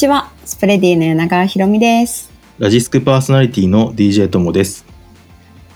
[0.00, 2.30] ちは、 Spready の柳川ひろみです。
[2.58, 4.86] ラジスクパーソナリティの DJ ともです。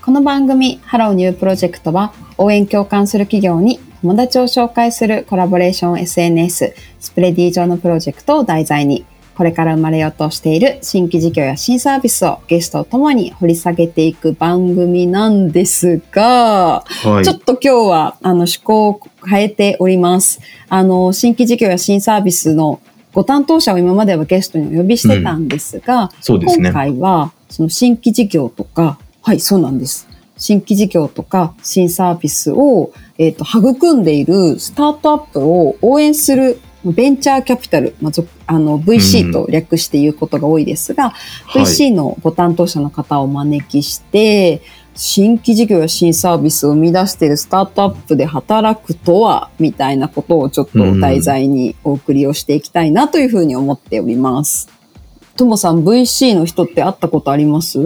[0.03, 9.05] この番組、ハローニュープロジェクトは、応援共感する企業に友達を紹介するコラボレーション SNS、 Spready 上のプロジェクトを題材に、
[9.35, 20.39] これから生まれようとしている新規事業や新サービスをゲストともに掘り下げていく番組なんですが、はいちょっと今日はあの趣向を変えております。
[20.67, 22.81] あの、新規事業や新サービスの
[23.15, 26.69] ご担当者を今まではゲストにお呼びしてたんですが、そうですね。
[26.69, 30.05] 今回はその新規事業とか、はい、そうなんです。
[30.37, 41.61] 新規事業とか新サービスを、えっと育んでいるスタートアップを応援するベンチャーキャピタル、まあ、ぞあの VC と略して言うことが多いですが、はい。
[41.61, 44.61] VC のご担当者の方をお招きして、
[44.95, 54.69] 新規事業や新サービスを生み出しているスタートアップで働くとは、みたいなことをちょっと題材にお送りをしていきたいなというふうに思っております。
[55.35, 57.79] ともさん、VC の人って会ったことあります？
[57.81, 57.83] い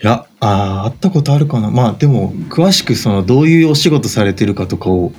[0.00, 1.70] や、あー会ったことあるかな。
[1.70, 5.12] まあでも、詳しくそのどういうお仕事されてるかとかを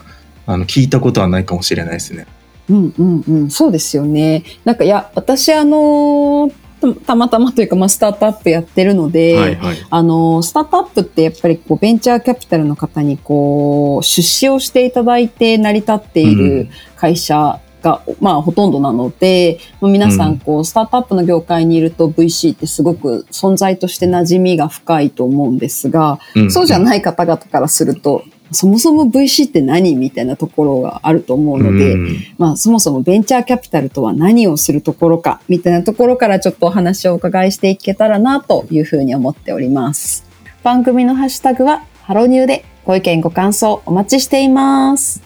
[0.46, 2.26] あの聞いたことはないかもしれないですね。
[2.70, 4.44] うんうんうん、そうですよね。
[4.64, 6.56] なんかいや、私あのた
[6.94, 9.78] たまたまというか、まあ、スタートアップやってるので、はいはい。
[9.90, 16.70] あの、スタートアップってやっぱりこうベンチャーキャピタルの方にこう、出資をしていただいて成り立っていうるん。
[16.96, 20.34] 会社が、まあほとんどなので、まあ皆さうん。
[20.34, 26.52] んこう、スタートアップの業界にいると VC ってすごく存在として馴染みが深いと思うんですが、うん。
[26.52, 40.26] そうじゃない方々からすると、そもそも VC って何みたいなところがあると思うので、うんまあ、そもそもベンチャーキャピタルとは何をするところか、みたいなところからちょっとお話をお伺いしていけたらな、というふうに思っております。
[40.64, 45.24] 番組のハッシュタグは、ハロニューでご意見ご感想お待ちしています。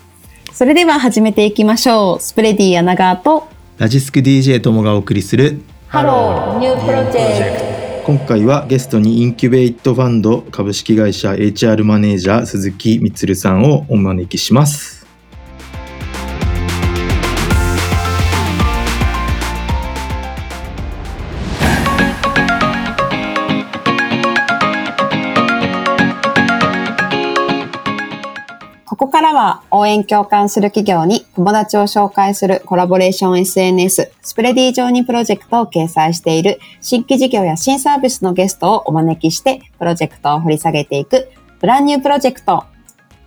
[0.53, 2.21] それでは始めていきましょう。
[2.21, 7.78] Spready 柳川と、ラジスク DJ ともがお送りするハローニュープロジェクト。
[8.09, 14.98] 今回はゲストにインキュベイトファンド株式会社 HR マネージャー鈴木充さんをお招きします。
[28.99, 42.65] ここからは応援共感する企業に友達を紹介するコラボレーション SNS スプレディ上にプロジェクトを掲載している新規事業や新サービスのゲストをお招きしてプロジェクトを掘り下げていくブランニュープロジェクト。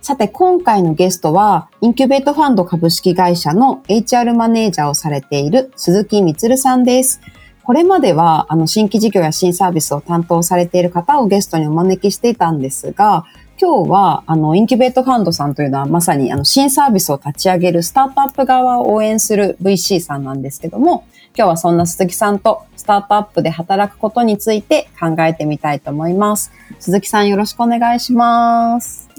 [0.03, 7.19] さて今回のゲストはインキュベートファンド株式会社の HR マネージャーをされている鈴木充さんです。
[7.63, 13.25] これまではあの新規事業や新サービスを担当されている方をゲストにお招きしていたんですが、
[13.63, 26.51] 今日は、あの、インキュベートファンドさんというのは、まさに、あの、新サービスを立ち上げるスタートアップ側を応援する VC さんなんですけども、今日はそんな鈴木さんとスタートアップで働くことについて考えてみたいと思います。
[26.81, 29.09] 鈴木さんよろしくお願いします。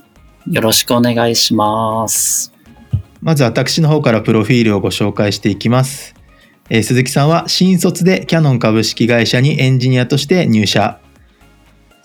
[0.47, 2.53] よろしくお願いします。
[3.22, 6.15] まず私の方からプロフィールをご紹介していきます。
[6.69, 11.00] えー鈴木さんは新卒でキャノン株式会社にエンジニアとして入社。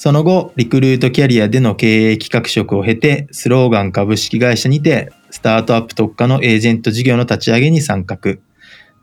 [0.01, 8.17] その後、リクルートキャリアでの経営企画職を経て、スローガン株式会社にて、スタートアップ特化のエージェント事業の立ち上げに参画。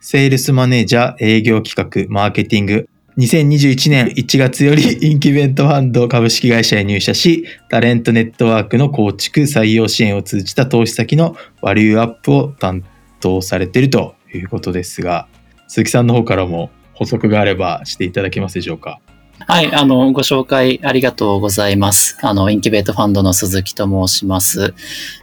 [0.01, 2.89] セールスマネージャー、営業企画、マーケティング。
[3.19, 12.83] 2021年1月よりインキュベイトファンド株式会社へ入社し、タレントネットワークの構築、採用支援を通じた投資先のバリューアップを担
[13.21, 15.29] 当されているということですが、
[15.69, 18.99] 鈴木さんの方からも補足があればしていただけますでしょうか？
[19.41, 22.17] はい、あの、ご紹介ありがとうございます。
[22.23, 24.75] あの、インキュベートファンドの鈴木と申します。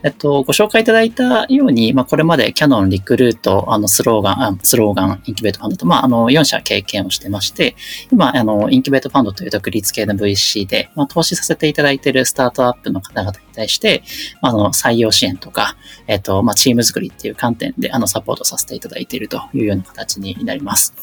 [0.03, 7.75] えっと、ご紹介いただいたように、まあ、これまでキャノン、リクルート、あの、スローガン、あスローガン、インキュベートファンドと、まあ、あの、4社経験をしてまして、
[8.11, 14.03] 今、あの、インキュベートファンドという独立系の VC で、まあ、投資させていただいているスタートアップの方々に対して、
[14.41, 15.77] まあ、あの、採用支援とか、
[16.07, 20.93] えっと、まあ、チーム作りっていう観点で、あの、サポートさせていただいているというような形になります。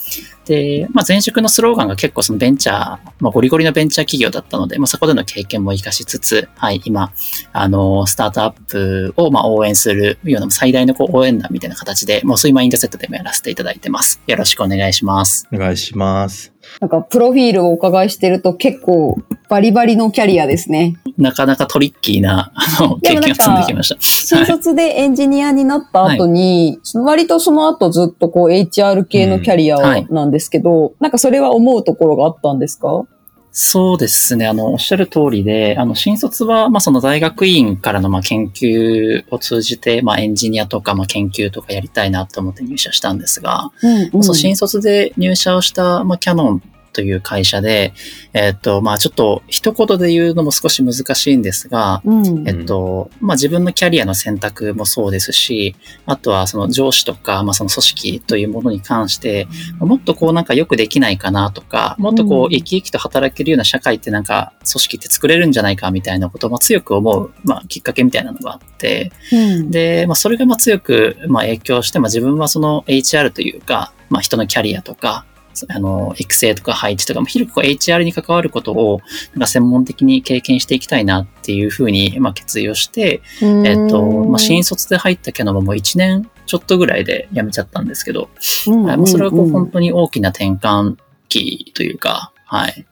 [0.44, 2.76] で、まあ、前職のスローガンが結構そのベンチャー、
[3.20, 7.12] まあ、ゴリゴリのベンチャー企業だったので、まあ、そこでの経験も活かしつつ、はい、今、
[7.52, 14.20] あの、スタートアップをまあ応援するような最大のこう応援団みたいな形で、もうそういうマインドセットでもやらせていただいてます。
[14.26, 15.47] よろしくお願いします。
[15.52, 16.50] お願いします。
[16.81, 19.17] なんか、プロフィールをお伺いしてると結構
[19.49, 20.97] バリバリのキャリアですね。
[21.19, 23.97] なかなかトリッキーな、あの、経験を積んできました。
[24.01, 33.05] 新卒でエンジニアになった後に、割とその後ずっとこう HR 系のキャリアうんはいなんですけど、なんかそれは思うところがあったんですか？
[33.52, 34.47] そうですね。
[34.47, 46.62] あの、おっしゃる通りで、あの、新卒は、まあ、その大学院からの、まあ、研究を通じて、まあ、エンジニアとか、まあ、研究とかやりたいなと思って入社したんですが、うんうんそう新卒で入社をした、まあ、キャノン
[47.00, 47.94] という会社で、
[48.35, 52.47] えっと、まあ、ちょっと、一言で言うのも少し難しいんですが、うん。
[52.47, 55.75] えっと、まあ、自分のキャリアの選択もそうですし、
[56.05, 59.49] あとはその上司とか、まあ、その組織というものに関して、
[59.79, 69.70] もっとこうなんかよくできないかなとか、もっとこう生き生きと働けるような社会ってなんか組織って作れるんじゃないかみたいなことをまあ強く思う、まあ、きっかけみたいなのがあって、うん。
[69.70, 75.25] で、まあ、それがまあ強くまあ影響して、まあ、自分はその HR というか、まあ、人のキャリアとか、
[75.69, 79.01] あの、育成とか配置とか、まあ広く HR に関わることを、
[79.33, 88.29] なんか専門的に経験していきたいなっていうふうに、まあ、決意をして、えっと、まあ、新卒で入ったけども、もう1年ちょっとぐらいで辞めちゃったんですけど、
[88.67, 90.97] うんはいまあ、それはこううん本当に大きな転換
[91.29, 92.87] 期というか、はい。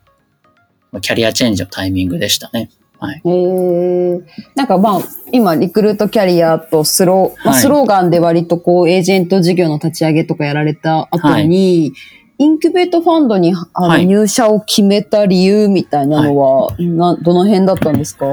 [0.93, 2.71] まあキャリアチェンジのタイミングでしたね。
[3.01, 3.23] はい。
[3.25, 4.21] へえ。
[4.57, 5.01] なんかまあ、
[5.33, 11.93] 今、リクルートキャリアとスロー、まあ、はいスローガンで割とこう、エージェント事業の立ち上げとかやられた後に、
[12.39, 14.07] インキュベートファンドにあのはい。
[14.07, 18.27] 入社を決めた理由みたいなのは、などの辺だったんですか？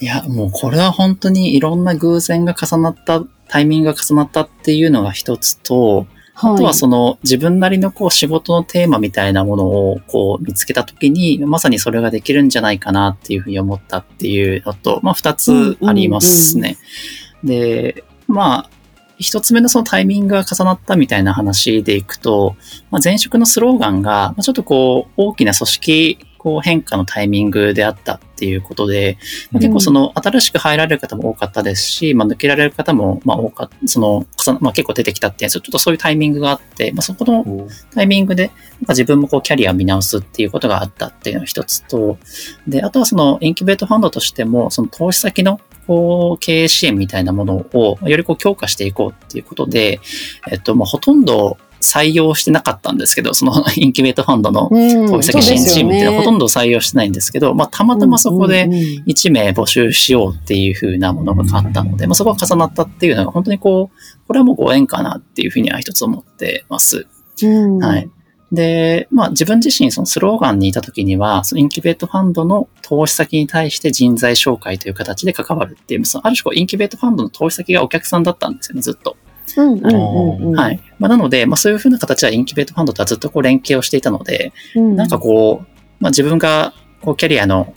[0.00, 16.76] いや、もうこれは本当にいろんな偶然が重なった、タイミングが重なったっていうのが一つと、はあとはその自分なりのこう仕事のテーマみたいなものをこう見つけたときに、まさにそれができるんじゃないかなっていうふうに思ったっていうのと、まあ二つありますね。
[17.42, 18.70] で、まあ、
[19.18, 22.56] 一つ目のそのタイミングが重なったみたいな話でいくと、
[22.90, 29.18] まあ、前職のスローガンが、ちょっとこう大きな組織こう変化のタイミングであったっていうことで、
[29.50, 34.24] まあ結構その新しく入られる方も多かったですし、まあ、抜けられる方もまあ多かった、その、
[34.60, 38.60] まあ、結構出てきたっていう、ちょっとそういうタイミングがあって、まあ、そこのタイミングで、なんか
[38.90, 42.16] 自分もこうキャリアを見直すっていうことがあったっていうのが一つと、
[42.68, 49.98] で、あとはそのインキュベートファンドとしても、その投資先のこう経営支援みたいなものをよりこう強化していこうっていうことで、
[50.48, 67.06] えっと、まあ、ほとんど採用してなかったんですけど、そのインキュベートファンドのうん投資先支援チームっていうのはほとんどど採用してないんですけど、まあ、たまたまそこで1名募集しようっていう風なものがあったので、まあ、そこが重なったっていうのが本当にこう、これはもうご縁かなっていうふうには一つ思ってます。
[67.80, 68.10] はい。
[68.52, 79.16] で、まあ自分自身そのスローガンにいた時には、そのインキュベートファンドの投資先に対して人材紹介という形で関わるっていう、そのある種こうインキュベートファンドの投資先がお客さんだったんですよね、ずっと。
[79.56, 80.58] うんうんうんうん。
[80.58, 80.80] はい。
[80.98, 84.96] まあ、なので、まあそういうふうな形はインキュベートファンドとはずっとこう連携をしていたので、うん。
[84.96, 85.66] なんかこう、
[86.00, 87.74] まあ自分がこうキャリアの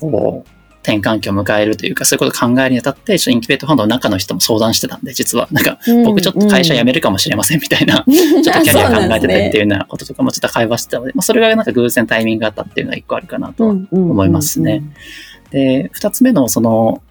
[0.00, 0.56] こう
[0.86, 14.84] 転換期を迎えるというか、そういうことを考えるにあたって、ちょっとインキュベートファンドの中の人も相談してたんで、実は、なんか、僕ちょっと会社辞めるかもしれませんみたいな、 ちょっとキャリア考えてたりっていうようなこととかもちょっと会話してたので、まあそれがなんか偶然タイミングがあったっていうのが一個あるかなとは思いますね。
[15.50, 17.02] で、二つ目のその、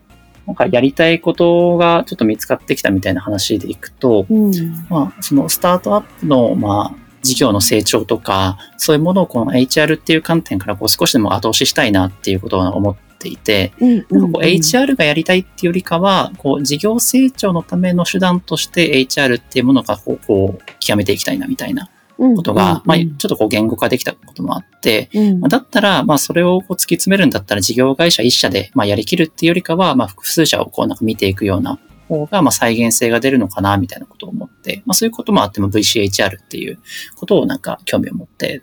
[0.48, 4.52] なんかやりたいことがちょっと見つかってきたみたいな話でいくと、うん。
[4.90, 25.40] まあ、そのスタートアップの、まあ、事業の成長とか、そういうものをこの HR っていう観点からこう少しでも後押ししたいなっていうことを思っていて、うんなんかこう HR がやりたいっていうよりかは、こう事業成長のための手段として HR っていうものがこうこう極めていきたいなみたいなことが、まあ、ちょっとこう言語化できたこともあって、うん。
[25.42, 36.80] まあだったら、まあ、それをこう突き詰めるんだったら、事業会社一社で、まあ、やりきるっていうよりかは、まあ、複数社をこう、なんか見ていくような方が、まあ、再現性が出るのかな、みたいなことを思って、まあ、そういうこともあっても VCHR っていう
[37.16, 38.62] ことをなんか興味を持って、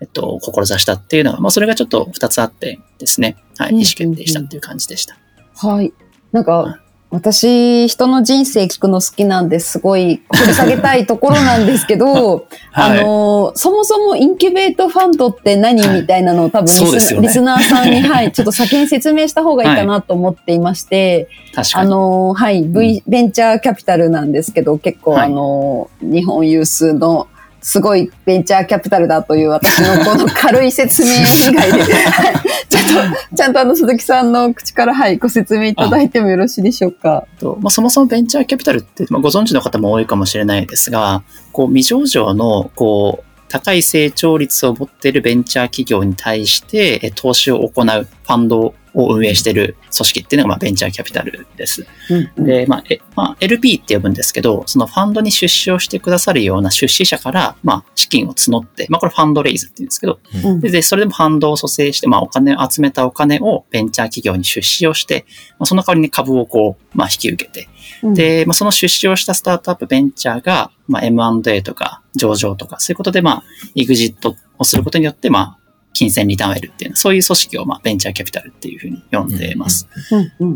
[0.00, 5.16] えっと、志したっていうのが、まあ、それがちょっと二つあってですね、はい、意思決定したっていう感じでした。
[5.56, 5.92] はい。
[6.32, 6.72] なんはい。
[6.72, 17.20] か、私、人の人生聞くの好きなんですごい掘り下げたいところなんですけど、 あの、そもそもインキュベートファンドって何はいみたいなのを多分リス,、ね。
[17.22, 21.90] リスナーさんに、はい、ちょっと先に説明した方がいいかなと思っていまして、あ確かに。
[21.90, 25.26] の、はい、V、ベンチャーキャピタルなんですけど、結構、はい。
[25.26, 27.26] あの、日本有数の、
[27.60, 32.34] すごいベンチャーキャピタルだという私のこの軽い説明以外で、 はい
[32.68, 32.82] ちょっ
[33.30, 37.24] と、ちゃんとあの鈴木さんの口から、はい、ご説明いただいてもよろしいでしょうか。
[37.40, 41.22] とまあ、そもそもベンチャーキャピタルって、まあ、ご存知の方も多いかもしれないですが、
[41.52, 51.86] こう未上場のこう高い成長率を持っているベンチャー企業に対してえ投資を行うファンドを運営している組織っていうのがまあベンチャーキャピタルです。
[52.10, 60.60] うんで、まあ、えまあ、LP って呼ぶんですけど、そのファンドに出資をしてくださるような出資者から、まあ、資金を募って、まあ、これファンドレイズって言うんですけど、うん。
[60.60, 65.26] で、でそれでもファンドを蘇生して、まあ、お金を集めたお金をベンチャー企業に出資をして、
[65.58, 67.68] まあ、その代わりに株をこう、まあ、引き受けて、
[68.02, 68.14] うん。
[68.14, 73.42] で、まあ、その出資をしたスタートアップベンチャーが、まあ、M&A とか上場とか、そういうことで、まあ、
[73.74, 75.67] エグジットをすることによって、まあ、
[75.98, 79.88] 金銭リターンを得るっていう、そういう組織を、まあ、ベンチャーキャピタルっていうふうに呼んでます。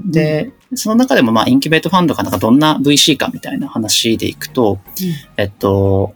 [0.06, 4.78] で、その中でも、まあ、インキュベートファンドがなんかどんな VC かみたいな話でいくと、
[5.36, 6.14] えっと、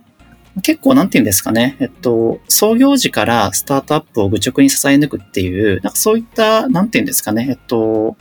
[0.62, 1.76] 結構なんて言うんですかね。
[1.80, 7.49] えっと、創業時からスタートアップを愚直に支え抜くっていう、なんかそういった、なんて言うんですかね。
[7.50, 8.16] えっと、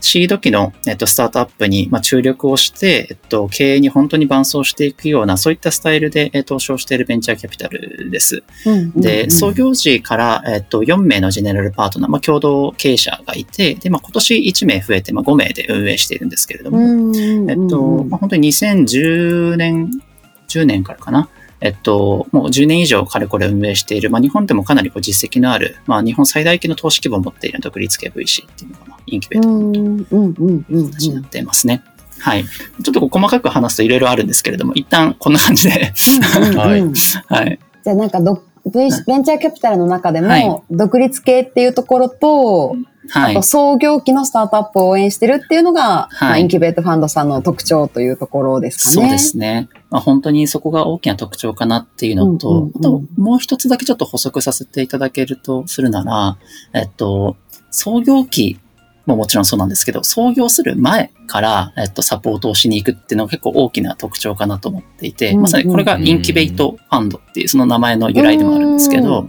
[0.00, 8.42] シード期の、えっと、スタートアップに、まあ、注力をして、えっと、経営に本当に伴走していくような、そういったスタイルで、え投資をしているベンチャーキャピタルです。
[8.66, 19.90] うんうんうん、で、創業時から、えっと、4名のジェネラルパートナー、まあ、共同経営者がいて、で、まあ、今年1名増えて、まあ、5名で運営しているんですけれども、うんうんうん、えっと、まあ、本当に2010年、
[20.48, 21.28] 10年からかな、
[21.60, 31.82] えっと、もう10年以上かれこれ運営している、まあ、日本でもかなりこう実績のある、まあ、日本最大級の投資規模を持っている独立系 VC っていうのが、まあ、インキュベートの形になっていますね。
[32.18, 32.44] はい。
[32.44, 35.92] ちょっと細かく話すといろいろあるんですけれども、一旦こんな感じで
[36.56, 36.82] はい。
[37.26, 37.58] はい。
[37.82, 42.78] じゃあなんかど、ベンチャーキャピタルの中でも、独立系っていうところと、はい、
[43.12, 49.06] あと創業期のスタートアップを応援してるっていうのが、はい、まあ、インキュベートファンドさんの特徴というところですかね。
[49.06, 49.68] そうですね。
[49.90, 56.38] まあ、本当にそこが大きな特徴かなっていうのと、うんうんうん、あともう一つだけちょっと補足させていただけるとするなら、
[56.72, 57.36] えっと、
[57.70, 58.60] 創業期
[59.06, 69.26] ももちろんそうなんですけど、創業する前から、えっと、サポートをしに行くっていうのが結構大きな特徴かなと思っていて、まさにこれがインキュベートファンドっていうその名前の由来でもあるんですけど、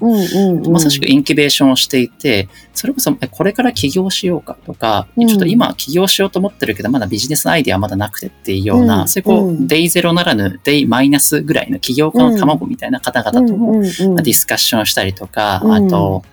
[0.70, 16.24] まさしくインキュベーションをしていて、それこそこれから起業しようかとか、ちょっと今起業しようと思ってるけど、まだビジネスアイディアまだなくてっていうような、そういうこう、デイゼロならぬデイマイナスぐらいの起業家の卵みたいな方々とも、ディスカッションしたりとか、あと、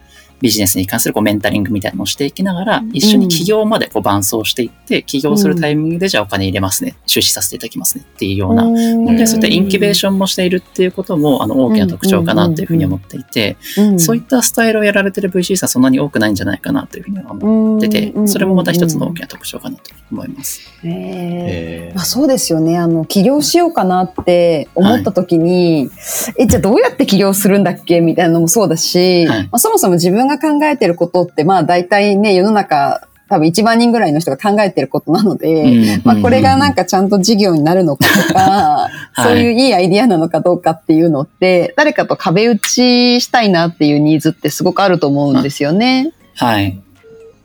[0.40, 13.56] ビジネスに関するこうメンタリングみたいなのをしていきながら、一緒に起業までこう伴走していって、起業するタイミングでじゃあお金入れますね、出資させていただきますねっていうような、そういったインキュベーションもしているっていうことも、あの、大きな特徴かなというふうに思っていて、
[13.98, 20.60] そういったスタイルをやられてる VC さんそんなに多くないんじゃないかなというふうに思ってて、それもまた一つの大きな特徴かなと思います。
[20.84, 22.78] えー、まあ、そうですよね。
[22.78, 28.00] あの、起業しようかなって思った時に、はい、え、じゃあどうやって起業するんだっけ？
[28.00, 46.12] みたいなのもそうだし、はい、まあ、そもそも自分が考えてることって、まあ大体ね、世の中、多分1万人ぐらいの人が考えてることなので、まあこれがなんかちゃんと事業になるのかとか、そういういいアイディアなのかどうかっていうのって、誰かと壁打ちしたいなっていうニーズってすごくあると思うんですよね。
[46.36, 46.78] はい。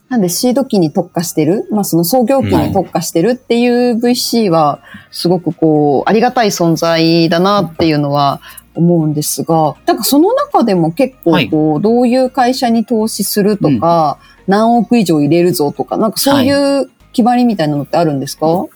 [0.07, 4.79] なんでシード機に特化してる、まあその創業機に特化してるっていう VC は、
[5.11, 8.39] すごくこう、ありがたい存在だなっていうのは
[8.75, 18.69] 思うんですが、なんかその中でも結構こう、はい、どういう会社に投資するとか、うん、何億以上入れるぞとか、なんかそういう決まりみたいなのってあるんですか、はい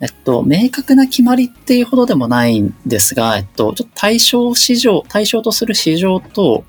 [0.00, 6.64] えっと、明確な決まりっていうほどでもないんですが、えっと、ちょっと対象市場、対象とする市場と、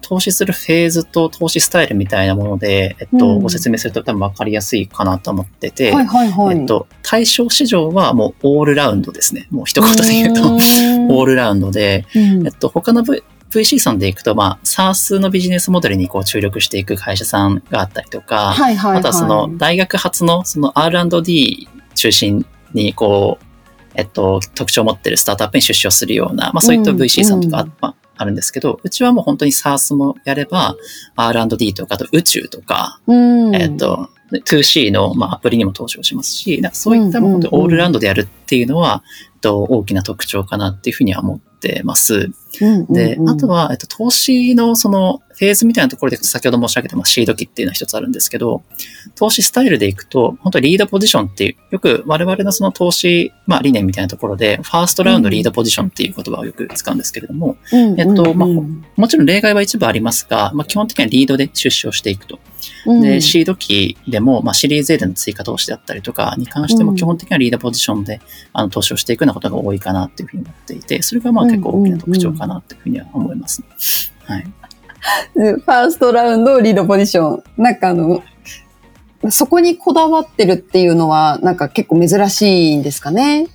[0.00, 9.46] 投資するフェーズと投資スタイルみたいなもので、えっと、うん、ご説明すると多分分かりやすいかなと思ってて、はいはいはい、えっと、対象市場はもうオールラウンドですね。
[9.50, 23.44] もう一言で言うと、 オールラウンドで、うん、えっと、他の、v、VC さんでいくと、まあ、SARS のビジネスモデルにこう注力していく会社さんがあったりとか、はいはいはい、あとはその大学発のその R&D 中心にこう、
[23.94, 27.72] えっと、特徴を持ってるスタートアップに出資をするような、まあそういった VC さんとか、うん。
[27.80, 30.76] まあ、あるんですけど、うちはもう本当に SARS もやれば、
[31.16, 33.14] R&D とか、あと宇宙とか、う
[33.50, 39.02] ん、えっと、2C の、まあ、アプリにも投資をしますし、そういったものでオールラウンドでやるっていうのは、
[39.40, 42.30] と大きな特徴かなっていうふうには思ってます。
[42.90, 48.62] で、あとは、えっと、投資のそのフェーズみたいなところで先ほど申し上げた、まあ、シード機っていうのは一つあるんですけど、
[49.16, 58.48] 投資スタイルでいくと、本当リードポジションっていう、よく我々のその投資、まあ、理念みたいなところで、ファーストラウンドリードポジションっていう言葉をよく使うんですけれども、えっと、まあ、
[58.96, 62.38] もちろん例外は一部ありますが、まあ、基本的にはリードで出資をしていくと。
[62.86, 68.20] で、シード機でも、まあ、シリーズ A での追加投資であったりとかに関しても、基本的にはリードポジションで、
[68.52, 73.66] あの、投資をしていくようなことが多いかなっていうふうに思っていて、それがまあ結構大きな特徴かなっていうふうには思います、ね、
[74.24, 74.46] はい。
[75.34, 77.42] ファーストラウンドリードポジション。
[77.56, 78.22] なんかあの、
[79.30, 83.48] そこにこだわってるっていうのは、なんか結構珍しいんですかね？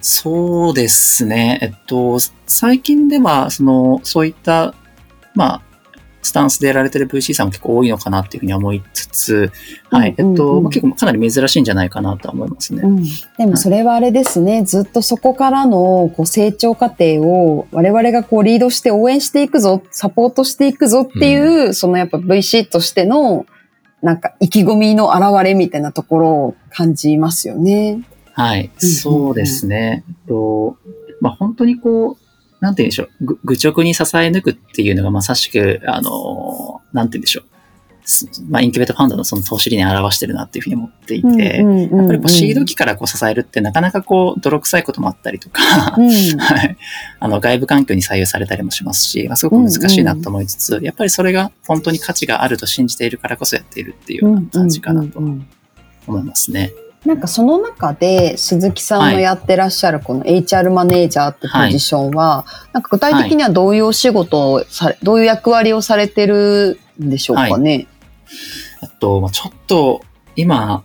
[0.00, 1.58] そうですね。
[1.62, 4.74] えっと、最近では、その、そういった、
[5.34, 5.62] まあ、
[6.26, 9.52] スタンスでやられてる VC さんも結構多いのかなっていうふうに思いつつ、
[9.90, 12.82] はい、えっと、結構かなり珍しいんじゃないかなと思いますね。
[12.84, 13.04] うん、
[13.38, 23.46] でもそれはあれですね、ずっとそこからのこう成長過程を我々がこうリードして応援していくぞ、サポートしていくぞっていう、うん、そのやっぱ VC としての
[24.02, 28.02] なんか意気込みの表れみたいなところを感じますよね。
[28.32, 30.04] はい、そうですね。
[30.08, 30.76] えっと
[31.20, 32.25] まあ、本当にこう、
[32.60, 37.56] なんて言うんでしょう、ぐ愚直に支え抜くっていうのがまさしく、あの、なんて言うんでしょう。
[38.08, 45.60] すまあ、インキュベートファンドのその投資理念を表してるなっていうふうに思っていて、やっぱりこうシード機からこう支えるってなかなかこう泥臭いこともあったりとか、
[45.98, 46.76] はい。
[47.18, 55.40] あの外部環境に左右されたりもしますし、まあ、すごく難しいなと思いつつ、やっぱりそれが本当に価値があると信じているからこそやっているっていうような感じかなと思
[56.20, 56.72] いますね。
[57.06, 67.70] なんかその中で鈴木さんのやってらっしゃるこの HR マネージャーってポジションは、はい、なんか具体的にはどういうお仕事をされ、どういう役割をされてるんでしょうかね？
[67.70, 67.88] はい
[68.82, 70.02] えっと、ちょっと
[70.34, 70.82] 今、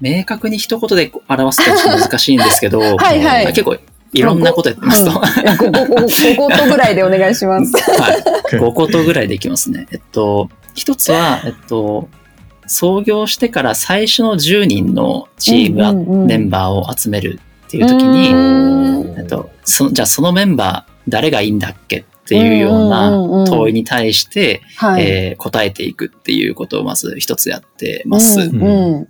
[0.00, 3.76] 明確に一言で表すとちょっと難しいんですけど、は いはい、結構
[4.12, 5.10] いろんなことやってますと。
[5.10, 7.72] 5, 5, ぐらいでお願いします。
[8.00, 8.22] はい。
[8.52, 9.86] 5とぐらいでいきますね。
[9.90, 12.08] えっと、一つは、えっと、
[12.66, 23.10] 創業してから最初の10人のチーム、うんうんうん、メンバーを集めるっていう時に、えっと、そのじゃあそのメンバー誰がいいんだっけっていうような
[23.46, 24.62] 問いに対して、
[24.96, 28.40] え答えていくっていうことをまず一つやってます。
[28.40, 29.08] うん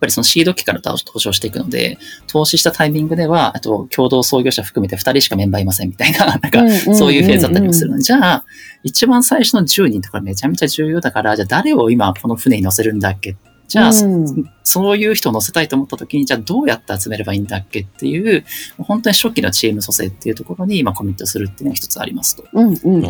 [0.00, 7.98] ぱりそのシード期から登場していくので、投資したタイミングでは、あと共同創業者含めて2人しかメンバーいませんみたいな、 なんかそういうフェーズだったりもするの。
[7.98, 8.44] で、じゃあ、
[8.82, 13.36] 一番最初の10人とかめちゃめちゃ重要だから、じゃあ誰を今この船に乗せるんだっけ？
[13.68, 18.44] じゃあ、うん、そういう人を乗せたいと思った時に、じゃあどうやって集めればいいんだっけっていう、
[18.78, 22.44] 本当に初期のチーム蘇生っていうところに今コミットするっていうのが一つありますと。
[22.52, 23.06] うんうんうんう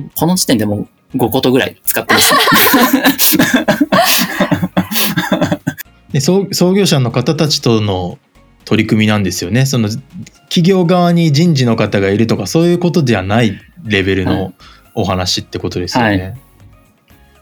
[0.00, 3.38] ん、この時点でもう5ことぐらい使ってます、
[6.12, 8.18] で創創業者の方たちとの
[8.64, 9.66] 取り組みなんですよね。
[9.66, 9.88] その
[10.48, 14.52] 企業側に人事の方がいるとかそういうことではないレベルの
[14.94, 16.18] お話ってことですよね。
[16.18, 16.49] はい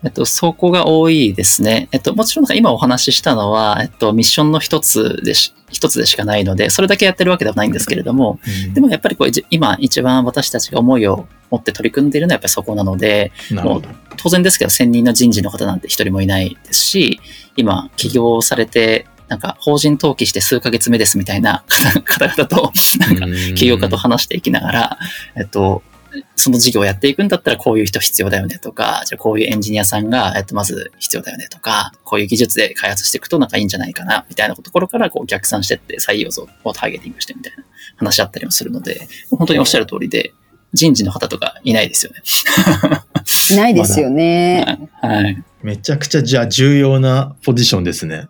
[0.05, 1.89] えっと、そこが多いですね。
[1.91, 13.83] えっと、もちろん今お話ししたのは、えっと、ミッションの一つでし、一つでしかないので、それだけやってるわけではないんですけれども、うん、でもやっぱりこう、今一番私たちが思いを持って取り組んでいるのはやっぱりそこなので、もう
[14.17, 17.21] 当然ですけど、専任の人事の方なんて一人もいないですし、
[17.57, 21.63] 今、起業されて、なんか法人登記して数ヶ月目ですみたいな
[22.05, 24.99] 方々と、なんか起業家と話していきながら、
[25.37, 25.83] えっと、
[26.37, 37.65] その事業をやっていくんだったらこういう人必要だよねとか、じゃあこういうエンジニアさんが、えっと、まず必要だよねとか、こういう技術で開発していくとなんかいいんじゃないかな、みたいなところからこう逆算してって採用像をターゲティングしてみたいな
[37.97, 40.33] 話し合ったりもするので、本当におっしゃる通りで、
[40.75, 42.23] 人事の方とかいないですよね。
[43.53, 44.91] いないですよね。
[45.01, 45.43] はい。
[45.63, 48.29] めちゃくちゃじゃあ重要なポジションですね。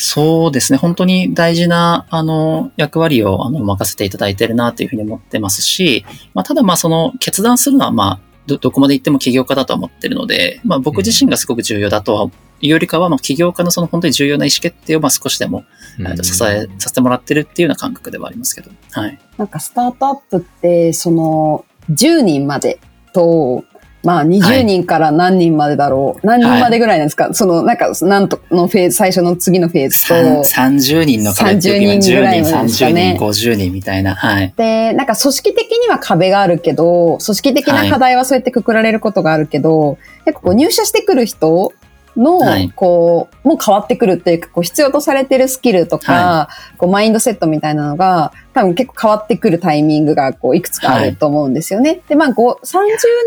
[0.00, 0.78] そうですね。
[0.78, 12.30] 本当に大事な、あの、役割を、あの、任せていただいてるなというふうに思ってますし、まあ、ただ、まあ、その、決断するのは、まあ、ど、どこまで行っても起業家だとは思ってるので、まあ、僕自身がすごく重要だとは、
[12.60, 15.64] いうよりかは、まあ、起業家のその本当に重要な意思決定を、まあ、少しでも、
[15.98, 19.18] うん、支えさせてもらってるっていうような感覚ではありますけど、はい。
[19.36, 22.78] なんか、スタートアップって、その、10人まで
[23.12, 23.64] と、
[24.08, 26.26] まあ、20人から何人までだろう。
[26.26, 30.14] はい、何人までぐらいなんですか、はい、その、なんか、なんとのフェーズ、最初の次のフェーズと。
[30.14, 33.16] 30人の壁っていう人ぐらいまでですかね。
[33.18, 34.14] 30人、50人みたいな。
[34.14, 34.54] はい。
[34.56, 41.74] で、なんか組織的には壁があるけど、組織的な課題はそうやってくくられることがあるけど、はい、結構入社してくる人
[42.18, 51.90] の、はい、こう、もう変わってくるっていうか、こう必要とされてるスキルとか、はい、こうマインドセットみたいなのが、多分結構変わってくるタイミングが、こう、いくつかあると思うんですよね。
[51.90, 52.34] はい、で、まあ、30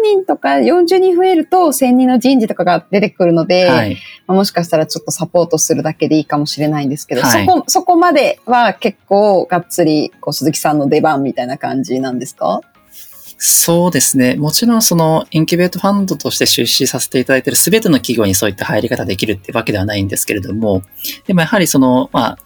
[0.04, 12.62] 人とか40人増えると、1000人の人事とかが出てくるので、はい、まあ、もしかしたらちょっとサポートするだけでいいかもしれないんですけど、そこ、そこまでは結構がっつり、こう、鈴木さんの出番みたいな感じなんですか？
[13.44, 14.36] そうですね。
[14.36, 20.84] もちろんそのインキュベートファンドとして出資させていただいている全ての企業にそういった入り方できるってわけではないんですけれども、
[21.26, 22.38] でもやはりその、まあ、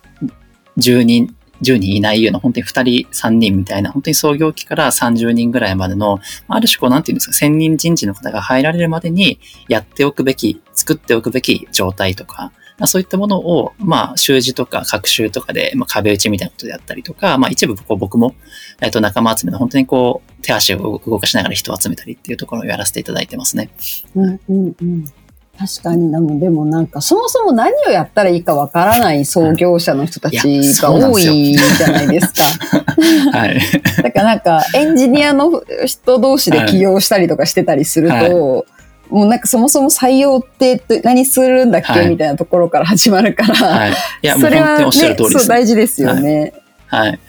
[0.77, 12.53] 10人、10人いないような本当に2人、3人みたいな、本当に創業期から30人ぐらいまでの、ある種こうなんていうんですか、1000人人事の方が入られるまでにやっておくべき、作っておくべき状態とか、
[12.85, 18.35] そういったものを、まあ、習字とか学習とかで、まあ、壁打ちみたいなことであったりとか、まあ、一部こう僕も、
[18.81, 23.69] えっ、と、仲間集めの本当にこう、手足を動かしながら人を集めたりっていうところをやらせていただいてますね。
[24.15, 25.05] うんうんうん。
[25.57, 32.43] 確かに、でも、でもなんか、そもそも何をやったらいいかわからない創業者の人たちが多いじゃないですか。
[33.31, 33.59] はい。
[34.03, 38.74] だからなんか、エンジニアの人同士で起業したりとかしてたりすると、はい
[39.09, 46.53] もうなんかそもそも採用って何するんだっけ、はい、みたいなところから始まるから、はい、いや、それは、ね、そう大事ですよね。
[46.87, 47.09] はい。
[47.09, 47.19] はい。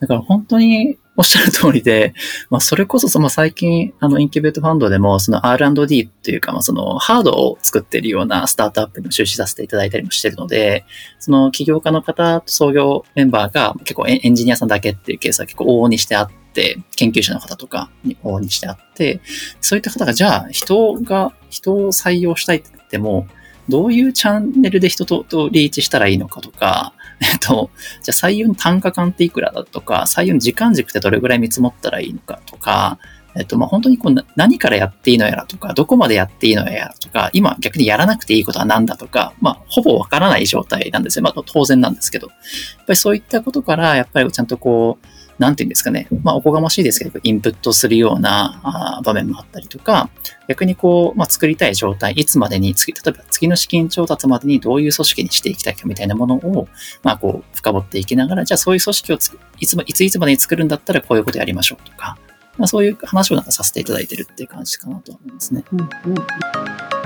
[0.00, 2.14] だから本当に、おっしゃる通りで、
[2.48, 10.86] まあ、それこそ、その最近、あの、インキュベートファンドでも、その R&D っていうか、まあ、その、ハードを作っているようなスタートアップにも出資させていただいたりもしてるので、
[11.18, 19.20] その起業家の方と創業メンバーが結構エンジニアさんだけっていうケースは結構往々にしてあって、研究者の方とかに往々にしてあって、
[19.60, 23.26] そういった方が、じゃあ、人が、人を採用したいって言っても、
[23.70, 27.70] どういうチャンネルで人ととリーチしたらいいのかとか、 えっと、
[28.02, 32.98] じゃあ採用の単価感っていくらだとか、採用の時間軸ってどれぐらい見積もったらいいのかとか、
[33.36, 41.22] えっと、まあ、本当にこう何からやっていいのやらとか、どこまでやっていいのやらとか、今逆にやらなくていいことは何だとか、まあ、ほぼわからない状態なんですよ。
[41.22, 42.28] まあ、当然なんですけど。
[42.28, 45.06] やっぱりそういったことから、やっぱりちゃんとこう、
[45.40, 50.10] なんていうんですかね、まあ、おこがましいですけど、インプットするような場面もあったりとか、
[50.48, 56.68] 逆にこう、まあ、作りたい状態、いつまでに、例えば次の資金調達までにどういう組織にしていきたいかみたいなものを、
[57.02, 62.18] まあ、こう、深掘っていきながら、じゃあそういう組織をついついついつまでに作るんだったらこういうことやりましょうとか、
[62.58, 65.64] まあ、そういう話をなんかさせていただいてるっていう感じかなと思いますね。
[65.72, 66.99] うんうん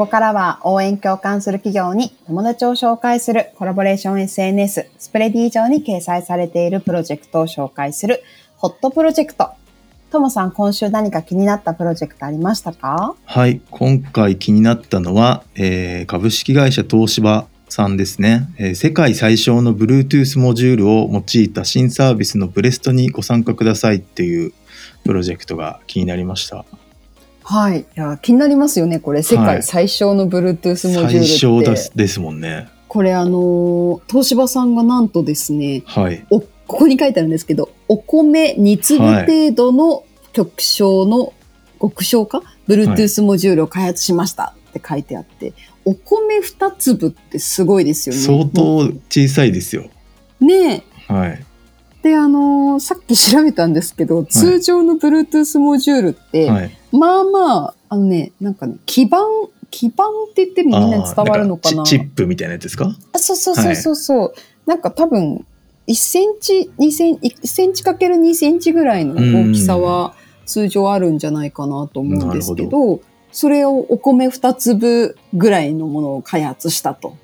[0.00, 8.22] ここからは応援共感する企業に友達を紹介するコラボレーション SNS スプレディ上に掲載されているプロジェクトを紹介する
[8.56, 9.50] ホットプロジェクト。
[10.10, 13.14] ともさん、今週何か気になったプロジェクトありましたか？
[13.26, 24.54] はい、今回気になったのは、えー、株式会社東芝さんですね、えー、世界最小の Bluetooth モジュールを用いた新サービスのブレストにご参加くださいっていう
[25.04, 26.64] プロジェクトが気になりました。
[27.42, 27.80] はい。
[27.80, 29.00] いや、気になりますよね。
[29.00, 31.26] これ、世界最小の Bluetooth モジュールって。
[31.26, 32.68] 最小ですですもんね。
[32.88, 36.24] これ、あの、東芝さんがなんとですね、はい。
[36.30, 41.32] お、ここに書いてあるんですけど、お米2粒程度の極小の、
[41.80, 48.20] 極小か ?Bluetooth モジュールを開発しましたって書いてあって、はい、お米2粒ってすごいですよね。
[48.20, 49.84] 相当小さいですよ。
[50.40, 51.12] ねえ。
[51.12, 51.44] はい。
[52.02, 59.18] で、あのー、さっき調べたんですけど、通常の Bluetooth モジュールって、はい、まあまあ、あのね、なんかね、基板、
[59.70, 61.84] 基板って言ってもみんなに伝わるのかな。
[61.84, 62.92] チップみたいなやつですか？
[63.12, 64.32] あそうそうそうそうそう、はい、
[64.66, 65.44] なんか多分、
[65.86, 70.14] 1センチ、2センチ、1センチかける2センチぐらいの大きさは
[70.46, 73.00] 通常あるんじゃないかなと思うんですけど、ど。
[73.32, 77.16] それをお米2粒ぐらいのものを開発したと。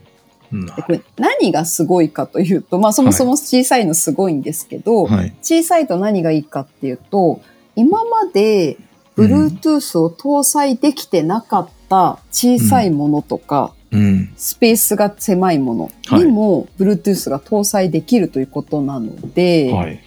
[0.52, 7.40] でこれ何がすごいかというと、まあそもそも小さいのすごいんですけど、はい、小さいと何がいいかっていうと、
[7.74, 8.76] 今まで
[9.16, 20.00] Bluetooth を搭載できてなかった小さいものとか、うん、スペースが狭いものにも Bluetooth が搭載できるということなので、はい、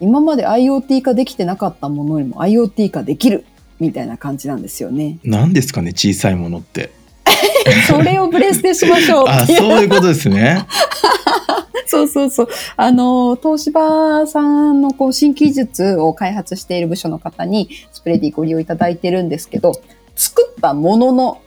[0.00, 3.44] 今まで IoT 化できてなかったものにも IoT 化できる
[3.78, 5.18] みたいな感じなんですよね。
[5.22, 6.92] 何ですかね小さいものって。
[7.88, 10.64] それをブレステしましょうあ、そういうことですね。
[11.88, 12.48] そうそうそう。
[12.76, 19.72] あの、東芝さんのこう新技術を開発している部署の方にスプレディご利用いただいてるんですけど、
[20.14, 21.40] 作ったものの、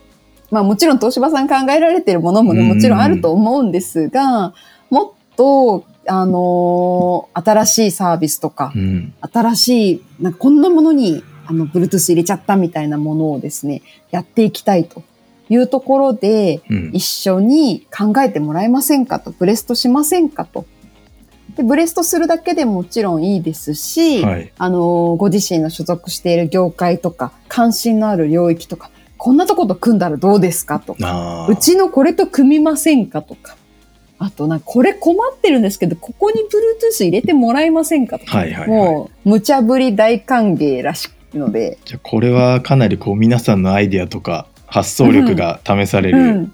[0.50, 4.54] まあもちろん東芝さん考えられているものもね、もちろんあると思うんですが、
[4.90, 15.02] もっと、あの新しいサービスとか、うん、新しい、なんかこんなものに、あの、Bluetooth 入れちゃったみたいなものをですね、やっていきたいと
[15.50, 20.64] いうところで、一緒に考えてもらえませんかと、ブレストしませんかと。
[21.56, 30.94] でブレストするだけでもちろんいいですし、はい、あの、ご自身の所属している業界とか、関心のある領域とか、こんなとこと組んだらどうですかと。
[30.94, 33.56] か、うちのこれと組みませんかとか、
[34.18, 41.78] あとな、これ困ってるんですけど、ここに Bluetooth 入れてもらえませんかとか、はいはいはい、もう、無茶ぶり大歓迎らしいので。
[41.84, 46.48] じゃこれはかなりこう皆さんのアイディアとか、発想力が試される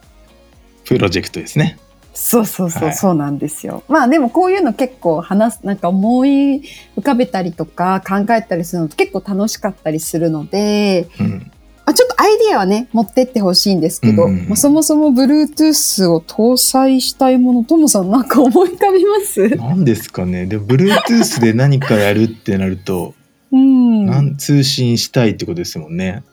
[0.84, 1.78] プロジェクトですね。
[2.14, 3.82] そうそうそう、はい、そうなんですよ。
[3.88, 6.62] まあでもこういうの結構話す、なんか思い
[6.96, 11.52] 浮かべたりとか考えたりするの結構楽しかったりするので、うん、
[11.84, 19.48] あちょっとアイディアはね、持ってってほしいんですけど、うん、まあ、そもそも Bluetooth を搭載したいもの、ともさんなんか思い浮かびます？
[19.56, 20.46] 何ですかね。
[20.46, 23.14] で、Bluetooth で何かやるってなると、
[23.52, 26.24] うん、なん通信したいってことですもんね。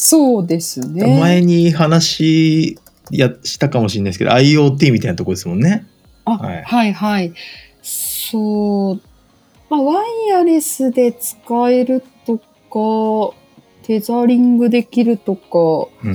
[0.00, 1.18] そうですね。
[1.18, 2.78] 前に話
[3.10, 5.88] やしたかもしれないですけど、IoT みたいなところですもんね。
[6.24, 7.32] あ、はい、はい、はい。
[7.82, 9.00] そう。
[9.68, 11.36] まあ、ワイヤレスで使
[11.70, 13.36] えるとか、
[13.82, 16.12] テザリングできるとか、うん、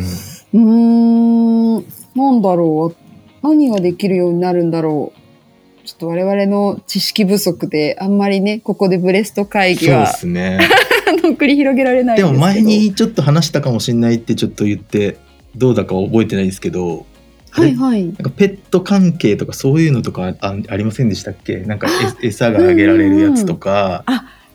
[0.53, 3.45] うーん、なんだろう。
[3.45, 5.85] 何ができるようになるんだろう。
[5.85, 10.05] ちょっと我々の知識不足で、あんまりね、ここでブレスト会議は。
[10.07, 10.59] そうですね。
[11.43, 15.17] 繰り広げられないでも前にちょっと話したかもしれないってちょっと言って
[15.55, 17.05] どうだか覚えてないですけど、
[17.51, 18.05] はいはい。
[18.05, 21.57] なんかペット関係とかそういうのとかあありませんでしたっけ？
[21.57, 21.87] なんか
[22.21, 24.03] え餌があげられるやつとか、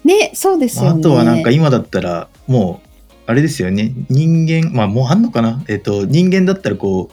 [0.03, 0.99] ね、そうですよね。
[0.99, 2.89] あとはなんか今だったらもう
[3.27, 3.93] あれですよね。
[4.09, 5.63] 人間まあもうあんのかな？
[5.69, 7.11] えっと人間だったらこ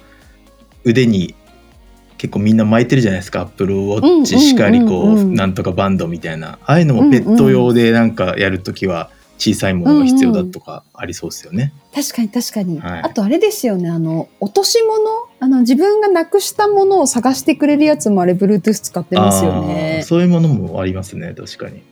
[0.84, 1.36] う腕に
[2.18, 3.42] 結構みんな巻いてるじゃないですか。
[3.42, 5.14] アップルウォッチしかりこうんうん。
[5.14, 6.58] うんううんなんとかバンドみたいな。
[6.66, 11.74] ああいうのもペット用でなんかやるときは小さいものが必要だとかありそうですよね。
[11.94, 13.02] 確かに確かに、はい。
[13.04, 13.90] あとあれですよね。
[13.90, 14.96] あの落とし物？
[15.40, 20.04] あの自分がなくしたものを探してくれるやつもあれ Bluetooth 使ってますよね。
[20.06, 21.34] そういうものもありますね。
[21.34, 21.84] 確かに。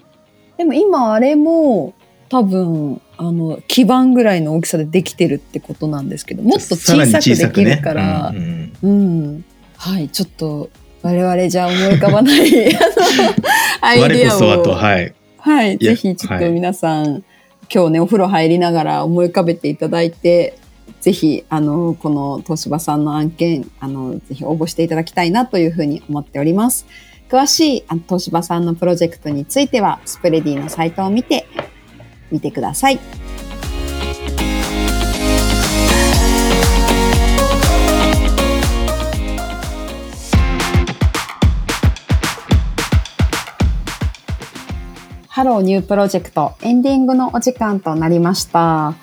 [0.58, 1.94] でも今あれも
[2.30, 9.24] 多分あの基板ぐらいの大きさでできてるってことなんですけどもっと小さくできるから、ねうんうん。
[9.24, 9.46] うん。
[9.78, 10.70] はいちょっと
[11.02, 12.86] 我々じゃ思い浮かばないあの
[13.82, 14.38] アイディアを。
[14.38, 17.22] 我こそはとはいはい、ぜひちょっとはい皆さん、
[17.72, 20.58] 今日ねお風呂入りながら思い浮かべていただいて
[21.02, 26.86] ぜひあのこの東芝さんの案件あのぜひ応募していただきたいなというふうに思っております。
[27.30, 31.48] 詳しいあの東芝さんのプロジェクトについては Spready のサイトを見て
[32.32, 33.00] みてください。
[45.34, 48.94] ハローニュープロジェクトエンディングのお時間となりました。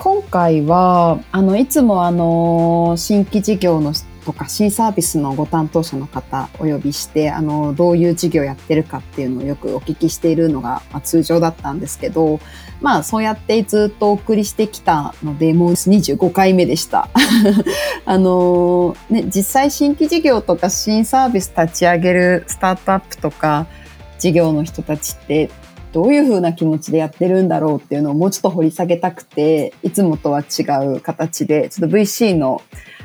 [0.00, 3.92] 今回はあのいつもあの新規事業の
[4.24, 12.40] とか新サービスのご担当者の方お呼びしてあのどういう事業やってるかっていうのをよくお聞きしているのが、まあ、通常だったんですけど
[12.80, 17.08] まあそうやってずっとお送りしてきたのでもう25回目でした。
[18.04, 23.68] あのね実際新規事業とか新サービス立ち上げるスタートアップとか
[24.18, 25.48] 事業の人たちって
[25.96, 32.60] どういう風な気持ちでやってるんだろうっていうのをもうちょっと掘り下げたくて、いつもとは違う形で、ちょっと VC の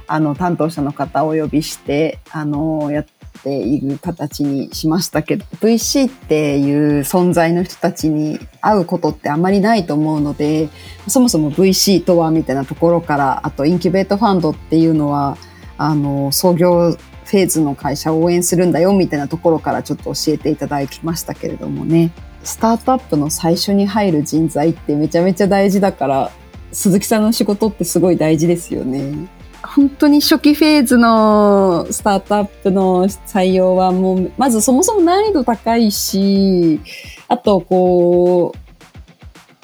[0.07, 3.05] あの担当者の方をお呼びして、あの、やっ
[3.43, 10.67] ている形にしましたけど、VC っていう存在の人たちに会うことってあまりないと思うので、
[11.07, 15.37] そもそも VC とはみたいなところから、あとインキュベートファンドっていうのは、
[15.77, 22.11] あの、創業フェーズの会社を応援するんだよみたいなところからちょっと教えていただきましたけれどもね。
[22.43, 26.31] スタートアップの最初に入る人材ってめちゃめちゃ大事だから、
[26.71, 29.29] 鈴木さんの仕事ってすごい大事ですよね。
[29.63, 36.79] 本当に初期フェーズのスタートアップの採用はもう、まずそもそも難易度高いし、
[37.27, 38.53] あとこ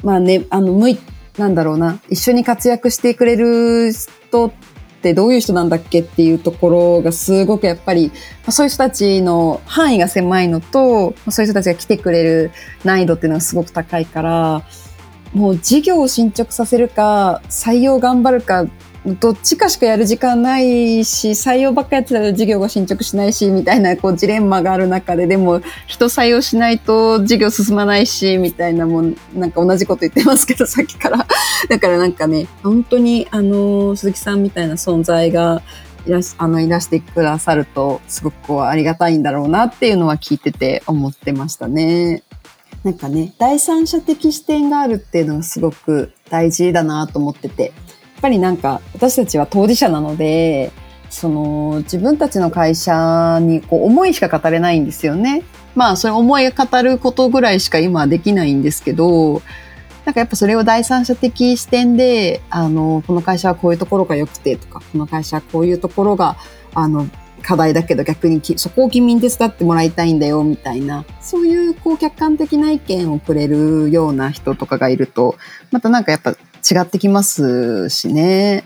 [0.04, 1.00] う、まあね、あの、向い、
[1.38, 4.52] なんだろうな、一緒に活躍してくれる人
[4.98, 8.12] ってどういう人なんだっけっていうところがすごくやっぱり、
[8.50, 12.52] そういう人たちの範囲が狭いのと、そういう人たちが来てくれる
[12.84, 14.64] 難易度っていうのはすごく高いから、
[15.34, 18.66] もう事業を進捗させるか、採用頑張るか、
[19.16, 31.26] どっちかしかやる時間ないし、採用ばっかやってたら事業が進捗しないし、みたいなこうジレンマがある中で、でも人採用しないと事業進まないし、みたいなもん、なんか同じこと言ってますけど、さっきから。
[31.70, 35.62] だからなんかね、本当にあの、鈴木さんみたいな存在が
[36.06, 42.24] いらし、あの、いらしてくださると、すごくこうありがたいんだろうなっていうのは聞いてて思ってましたね。
[42.84, 47.74] なんかね、第三者的視点があるっていうのがすごく大事だなと思ってて、
[48.18, 50.72] っぱりなんか私たちは当事者なので、
[51.10, 55.44] その自分たちの会社にこう思いしか語れないんですよね。
[55.76, 59.42] まあそれ思い語ることぐらいしか今はできないんですけど、
[60.06, 66.38] なんかやっぱそれを第三者的視点で、あの、この会社はこういうところが良くてとか、この会社はこういうところが、
[66.74, 67.08] あの、
[67.44, 75.36] 課題だけど逆にそこを君に手伝ってもらいたいんだよみたいな、そういうこう客観的な意見をくれるような人とかがいると、
[75.72, 76.36] またなんかやっぱ
[76.70, 78.64] 違ってきますしね。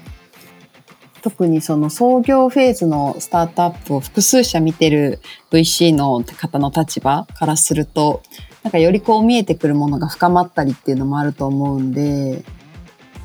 [1.21, 5.19] 特にその創業フェーズのスタートアップを複数社見てる
[5.51, 8.23] VC の方の立場からすると、
[8.63, 12.43] なんかよりこう見えてくるものが深まったりっていうのもあると思うんで、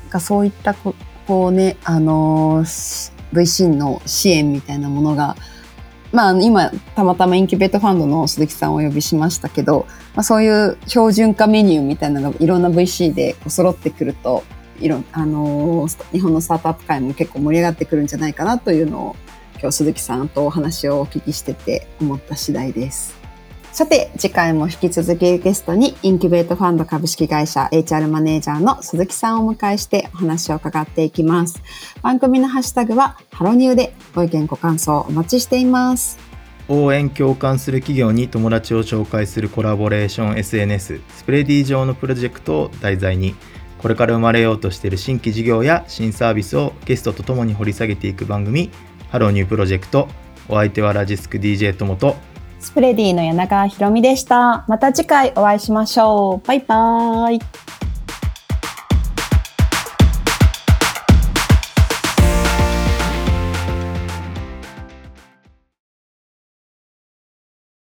[0.01, 0.93] なんかそういったこ
[1.25, 5.35] こうね、あのー VC の支援みたいなものが、
[6.11, 9.85] まあ今たまたまインキュベートファンドの鈴木さんをお呼びしましたけど、
[10.15, 14.43] まあ、そういう標準化メニューみたいなのがいろんな VC で揃ってくると、
[14.79, 19.15] いろあの日本のスタートアップ界も結構盛り上がってくるんじゃないかなというのを
[19.59, 23.17] 今日鈴木さんとお話をお聞きしてて思った次第です。
[23.77, 31.61] さて、次回も引き続きゲストにインキュベートファンド株式会社 HR マネージャーの鈴木さんをお迎えしてお話を伺っていきます。
[32.01, 36.17] 番組のハッシュタグはハロニューでご意見ご感想お待ちしています。
[36.69, 43.35] 応援共感する企業に友達を紹介するコラボレーション SNS Spready 上のプロジェクトを題材に
[43.79, 48.71] これから生まれようとしている新規事業や新サービスをゲストとともに掘り下げていく番組
[49.09, 50.07] ハローニュープロジェクト
[50.49, 52.15] お相手はラジスク DJ ともと
[52.59, 54.65] スプレディの柳川ひろみでした。
[54.67, 56.47] また次回お会いしましょう。
[56.47, 57.86] バイバーイ。